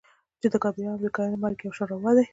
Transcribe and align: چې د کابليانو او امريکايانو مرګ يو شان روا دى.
چې 0.39 0.47
د 0.53 0.55
کابليانو 0.63 0.93
او 0.93 0.97
امريکايانو 0.99 1.41
مرګ 1.43 1.57
يو 1.61 1.75
شان 1.77 1.87
روا 1.93 2.11
دى. 2.17 2.25